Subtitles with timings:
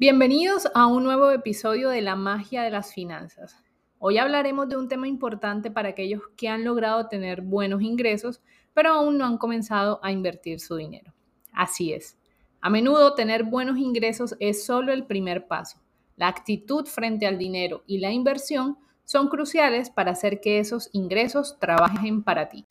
[0.00, 3.56] Bienvenidos a un nuevo episodio de La magia de las finanzas.
[3.98, 8.40] Hoy hablaremos de un tema importante para aquellos que han logrado tener buenos ingresos,
[8.74, 11.12] pero aún no han comenzado a invertir su dinero.
[11.52, 12.16] Así es.
[12.60, 15.80] A menudo tener buenos ingresos es solo el primer paso.
[16.14, 21.58] La actitud frente al dinero y la inversión son cruciales para hacer que esos ingresos
[21.58, 22.64] trabajen para ti.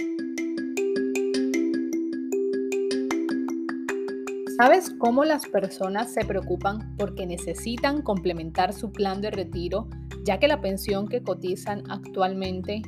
[4.57, 9.87] ¿Sabes cómo las personas se preocupan porque necesitan complementar su plan de retiro,
[10.25, 12.81] ya que la pensión que cotizan actualmente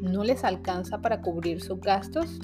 [0.00, 2.40] no les alcanza para cubrir sus gastos?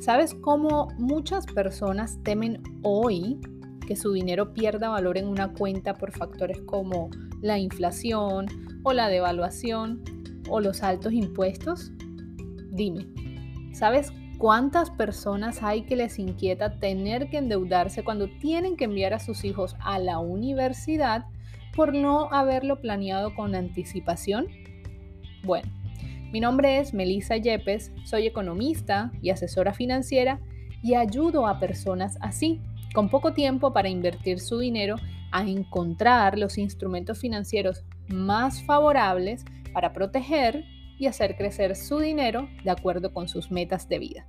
[0.00, 3.38] ¿Sabes cómo muchas personas temen hoy
[3.86, 7.08] que su dinero pierda valor en una cuenta por factores como
[7.40, 8.46] la inflación
[8.82, 10.02] o la devaluación
[10.50, 11.92] o los altos impuestos?
[12.72, 13.06] Dime,
[13.72, 19.18] ¿sabes ¿Cuántas personas hay que les inquieta tener que endeudarse cuando tienen que enviar a
[19.18, 21.24] sus hijos a la universidad
[21.74, 24.46] por no haberlo planeado con anticipación?
[25.42, 25.68] Bueno,
[26.30, 30.38] mi nombre es Melissa Yepes, soy economista y asesora financiera
[30.84, 32.60] y ayudo a personas así,
[32.94, 34.94] con poco tiempo para invertir su dinero,
[35.32, 40.64] a encontrar los instrumentos financieros más favorables para proteger
[40.98, 44.26] y hacer crecer su dinero de acuerdo con sus metas de vida.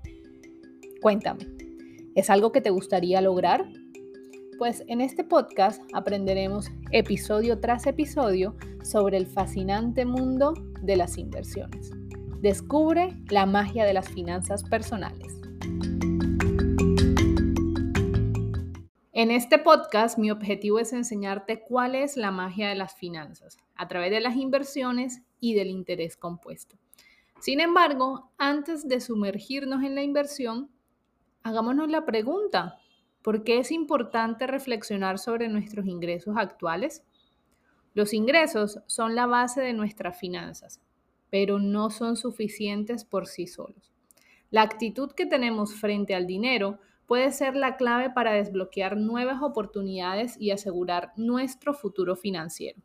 [1.02, 1.46] Cuéntame,
[2.16, 3.66] ¿es algo que te gustaría lograr?
[4.58, 11.92] Pues en este podcast aprenderemos episodio tras episodio sobre el fascinante mundo de las inversiones.
[12.42, 15.40] Descubre la magia de las finanzas personales.
[19.14, 23.88] En este podcast mi objetivo es enseñarte cuál es la magia de las finanzas a
[23.90, 26.78] través de las inversiones y del interés compuesto.
[27.40, 30.70] Sin embargo, antes de sumergirnos en la inversión,
[31.44, 32.78] hagámonos la pregunta,
[33.22, 37.04] ¿por qué es importante reflexionar sobre nuestros ingresos actuales?
[37.94, 40.82] Los ingresos son la base de nuestras finanzas,
[41.30, 43.92] pero no son suficientes por sí solos.
[44.52, 50.36] La actitud que tenemos frente al dinero puede ser la clave para desbloquear nuevas oportunidades
[50.40, 52.82] y asegurar nuestro futuro financiero.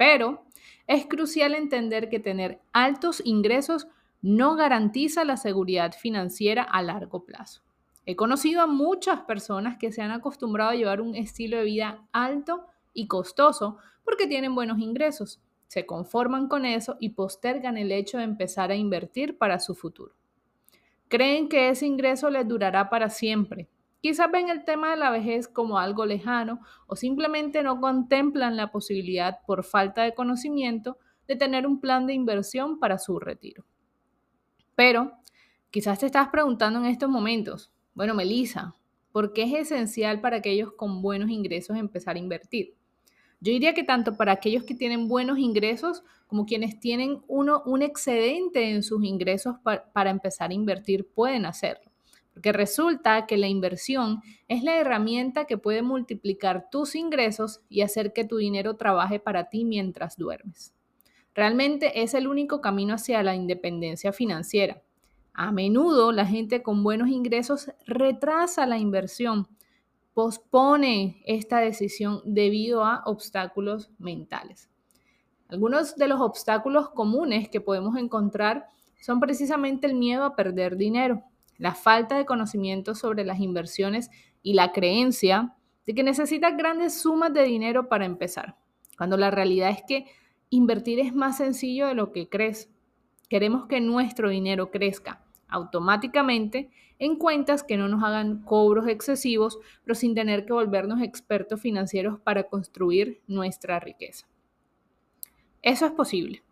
[0.00, 0.46] Pero
[0.86, 3.86] es crucial entender que tener altos ingresos
[4.22, 7.60] no garantiza la seguridad financiera a largo plazo.
[8.06, 12.08] He conocido a muchas personas que se han acostumbrado a llevar un estilo de vida
[12.12, 18.16] alto y costoso porque tienen buenos ingresos, se conforman con eso y postergan el hecho
[18.16, 20.14] de empezar a invertir para su futuro.
[21.08, 23.68] Creen que ese ingreso les durará para siempre,
[24.00, 28.72] Quizás ven el tema de la vejez como algo lejano o simplemente no contemplan la
[28.72, 33.64] posibilidad por falta de conocimiento de tener un plan de inversión para su retiro.
[34.74, 35.12] Pero
[35.70, 38.74] quizás te estás preguntando en estos momentos, bueno, Melissa,
[39.12, 42.74] ¿por qué es esencial para aquellos con buenos ingresos empezar a invertir?
[43.40, 47.82] Yo diría que tanto para aquellos que tienen buenos ingresos como quienes tienen uno, un
[47.82, 49.56] excedente en sus ingresos
[49.92, 51.89] para empezar a invertir pueden hacerlo.
[52.32, 58.12] Porque resulta que la inversión es la herramienta que puede multiplicar tus ingresos y hacer
[58.12, 60.74] que tu dinero trabaje para ti mientras duermes.
[61.34, 64.82] Realmente es el único camino hacia la independencia financiera.
[65.32, 69.48] A menudo la gente con buenos ingresos retrasa la inversión,
[70.12, 74.68] pospone esta decisión debido a obstáculos mentales.
[75.48, 78.68] Algunos de los obstáculos comunes que podemos encontrar
[79.00, 81.22] son precisamente el miedo a perder dinero,
[81.60, 84.10] la falta de conocimiento sobre las inversiones
[84.42, 85.54] y la creencia
[85.86, 88.56] de que necesitas grandes sumas de dinero para empezar,
[88.96, 90.06] cuando la realidad es que
[90.48, 92.70] invertir es más sencillo de lo que crees.
[93.28, 99.94] Queremos que nuestro dinero crezca automáticamente en cuentas que no nos hagan cobros excesivos, pero
[99.94, 104.26] sin tener que volvernos expertos financieros para construir nuestra riqueza.
[105.60, 106.42] Eso es posible,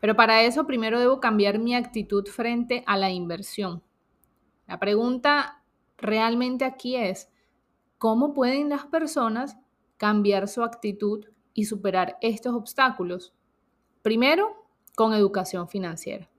[0.00, 3.82] pero para eso primero debo cambiar mi actitud frente a la inversión
[4.66, 5.62] la pregunta
[5.96, 7.30] realmente aquí es,
[7.98, 9.56] ¿cómo pueden las personas
[9.96, 13.34] cambiar su actitud y superar estos obstáculos?
[14.02, 14.66] Primero,
[14.96, 16.30] con educación financiera.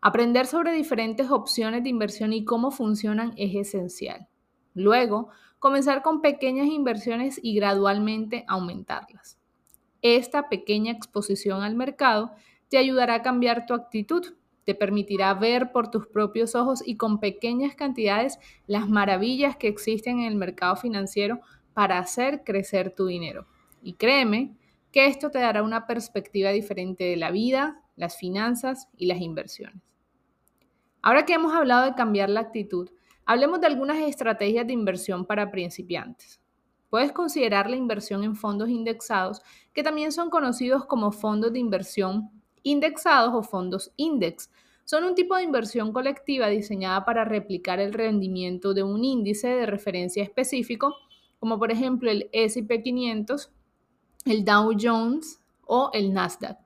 [0.00, 4.28] Aprender sobre diferentes opciones de inversión y cómo funcionan es esencial.
[4.74, 9.38] Luego, comenzar con pequeñas inversiones y gradualmente aumentarlas.
[10.02, 12.32] Esta pequeña exposición al mercado
[12.68, 14.35] te ayudará a cambiar tu actitud
[14.66, 20.18] te permitirá ver por tus propios ojos y con pequeñas cantidades las maravillas que existen
[20.18, 21.38] en el mercado financiero
[21.72, 23.46] para hacer crecer tu dinero.
[23.80, 24.56] Y créeme
[24.90, 29.80] que esto te dará una perspectiva diferente de la vida, las finanzas y las inversiones.
[31.00, 32.90] Ahora que hemos hablado de cambiar la actitud,
[33.24, 36.40] hablemos de algunas estrategias de inversión para principiantes.
[36.90, 39.42] Puedes considerar la inversión en fondos indexados,
[39.72, 42.30] que también son conocidos como fondos de inversión
[42.66, 44.50] indexados o fondos index.
[44.84, 49.66] Son un tipo de inversión colectiva diseñada para replicar el rendimiento de un índice de
[49.66, 50.96] referencia específico,
[51.38, 53.52] como por ejemplo el SP 500,
[54.24, 56.58] el Dow Jones o el Nasdaq.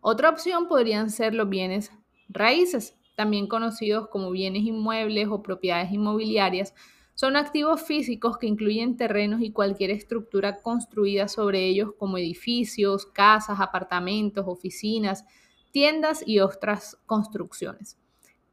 [0.00, 1.90] Otra opción podrían ser los bienes
[2.28, 6.72] raíces, también conocidos como bienes inmuebles o propiedades inmobiliarias,
[7.16, 13.58] son activos físicos que incluyen terrenos y cualquier estructura construida sobre ellos como edificios, casas,
[13.58, 15.24] apartamentos, oficinas,
[15.70, 17.98] tiendas y otras construcciones.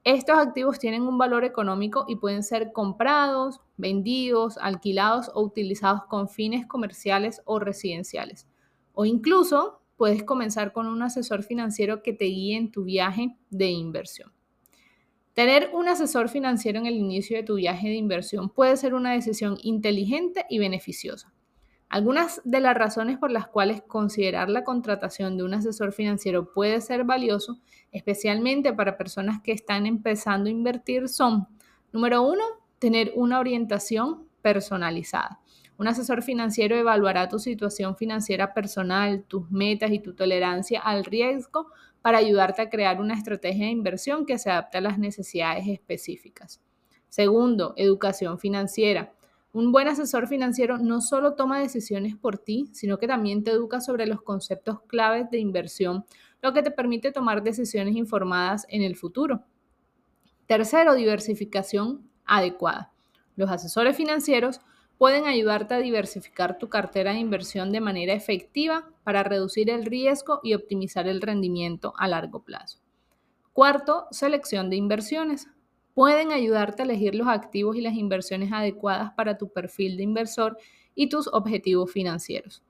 [0.05, 6.29] Estos activos tienen un valor económico y pueden ser comprados, vendidos, alquilados o utilizados con
[6.29, 8.47] fines comerciales o residenciales.
[8.93, 13.71] O incluso puedes comenzar con un asesor financiero que te guíe en tu viaje de
[13.71, 14.31] inversión.
[15.33, 19.13] Tener un asesor financiero en el inicio de tu viaje de inversión puede ser una
[19.13, 21.33] decisión inteligente y beneficiosa.
[21.89, 26.81] Algunas de las razones por las cuales considerar la contratación de un asesor financiero puede
[26.81, 27.59] ser valioso,
[27.91, 31.47] especialmente para personas que están empezando a invertir, son,
[31.91, 32.43] número uno,
[32.77, 35.39] tener una orientación personalizada.
[35.77, 41.67] Un asesor financiero evaluará tu situación financiera personal, tus metas y tu tolerancia al riesgo
[42.03, 46.61] para ayudarte a crear una estrategia de inversión que se adapte a las necesidades específicas.
[47.07, 49.13] Segundo, educación financiera.
[49.53, 53.79] Un buen asesor financiero no solo toma decisiones por ti, sino que también te educa
[53.79, 56.05] sobre los conceptos claves de inversión,
[56.41, 59.45] lo que te permite tomar decisiones informadas en el futuro.
[60.45, 62.91] Tercero, diversificación adecuada.
[63.37, 64.59] Los asesores financieros
[64.97, 70.39] pueden ayudarte a diversificar tu cartera de inversión de manera efectiva para reducir el riesgo
[70.43, 72.79] y optimizar el rendimiento a largo plazo.
[73.53, 75.47] Cuarto, selección de inversiones.
[75.93, 80.57] Pueden ayudarte a elegir los activos y las inversiones adecuadas para tu perfil de inversor
[80.95, 82.63] y tus objetivos financieros.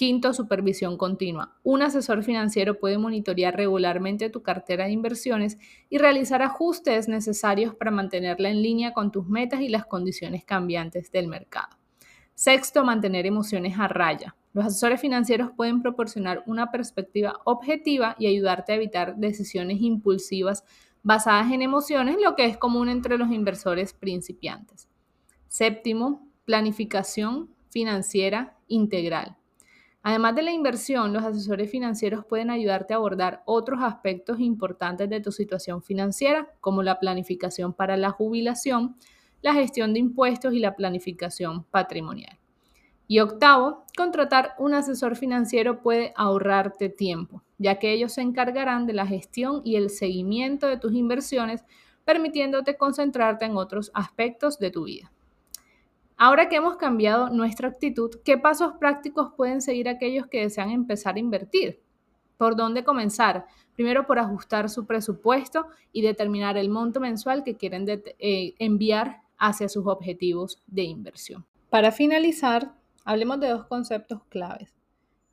[0.00, 1.58] Quinto, supervisión continua.
[1.62, 5.58] Un asesor financiero puede monitorear regularmente tu cartera de inversiones
[5.90, 11.12] y realizar ajustes necesarios para mantenerla en línea con tus metas y las condiciones cambiantes
[11.12, 11.76] del mercado.
[12.34, 14.34] Sexto, mantener emociones a raya.
[14.54, 20.64] Los asesores financieros pueden proporcionar una perspectiva objetiva y ayudarte a evitar decisiones impulsivas
[21.02, 24.88] basadas en emociones, lo que es común entre los inversores principiantes.
[25.48, 29.36] Séptimo, planificación financiera integral.
[30.02, 35.20] Además de la inversión, los asesores financieros pueden ayudarte a abordar otros aspectos importantes de
[35.20, 38.96] tu situación financiera, como la planificación para la jubilación,
[39.42, 42.38] la gestión de impuestos y la planificación patrimonial.
[43.08, 48.92] Y octavo, contratar un asesor financiero puede ahorrarte tiempo, ya que ellos se encargarán de
[48.94, 51.64] la gestión y el seguimiento de tus inversiones,
[52.04, 55.12] permitiéndote concentrarte en otros aspectos de tu vida.
[56.22, 61.16] Ahora que hemos cambiado nuestra actitud, ¿qué pasos prácticos pueden seguir aquellos que desean empezar
[61.16, 61.82] a invertir?
[62.36, 63.46] ¿Por dónde comenzar?
[63.74, 69.70] Primero por ajustar su presupuesto y determinar el monto mensual que quieren eh, enviar hacia
[69.70, 71.46] sus objetivos de inversión.
[71.70, 72.74] Para finalizar,
[73.06, 74.74] hablemos de dos conceptos claves,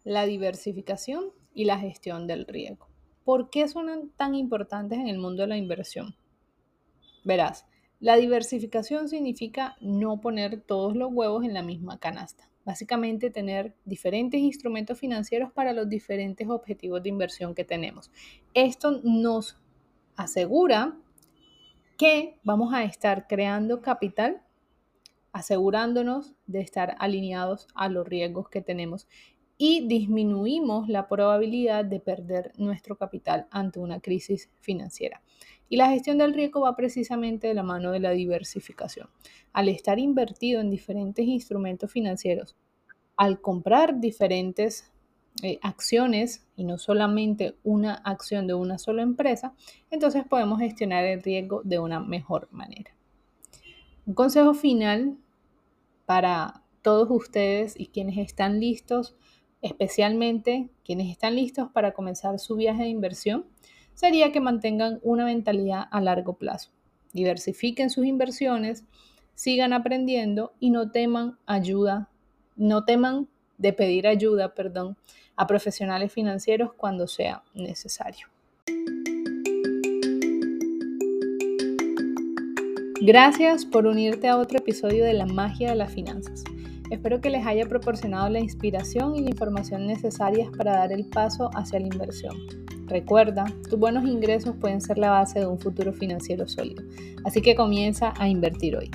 [0.06, 2.88] la diversificación y la gestión del riesgo.
[3.26, 6.16] ¿Por qué son tan importantes en el mundo de la inversión?
[7.26, 7.66] Verás,
[8.00, 12.50] la diversificación significa no poner todos los huevos en la misma canasta.
[12.66, 18.12] Básicamente tener diferentes instrumentos financieros para los diferentes objetivos de inversión que tenemos.
[18.54, 19.58] Esto nos
[20.16, 20.98] asegura
[21.98, 24.44] que vamos a estar creando capital
[25.38, 29.08] asegurándonos de estar alineados a los riesgos que tenemos
[29.58, 35.22] y disminuimos la probabilidad de perder nuestro capital ante una crisis financiera.
[35.70, 39.10] Y la gestión del riesgo va precisamente de la mano de la diversificación.
[39.54, 42.56] Al estar invertido en diferentes instrumentos financieros,
[43.18, 44.92] al comprar diferentes
[45.44, 49.54] eh, acciones y no solamente una acción de una sola empresa,
[49.92, 52.96] entonces podemos gestionar el riesgo de una mejor manera.
[54.06, 55.18] Un consejo final
[56.06, 59.16] para todos ustedes y quienes están listos,
[59.62, 63.46] especialmente quienes están listos para comenzar su viaje de inversión,
[63.98, 66.70] sería que mantengan una mentalidad a largo plazo.
[67.14, 68.86] Diversifiquen sus inversiones,
[69.34, 72.08] sigan aprendiendo y no teman ayuda,
[72.56, 73.28] no teman
[73.58, 74.98] de pedir ayuda, perdón,
[75.36, 78.28] a profesionales financieros cuando sea necesario.
[83.02, 86.44] Gracias por unirte a otro episodio de La magia de las finanzas.
[86.92, 91.50] Espero que les haya proporcionado la inspiración y la información necesarias para dar el paso
[91.56, 92.67] hacia la inversión.
[92.88, 96.84] Recuerda, tus buenos ingresos pueden ser la base de un futuro financiero sólido,
[97.26, 98.90] así que comienza a invertir hoy.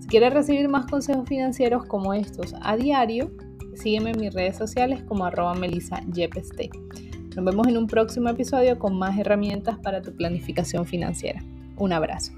[0.00, 3.32] Si quieres recibir más consejos financieros como estos a diario,
[3.74, 9.18] sígueme en mis redes sociales como arroba Nos vemos en un próximo episodio con más
[9.18, 11.42] herramientas para tu planificación financiera.
[11.76, 12.32] Un abrazo.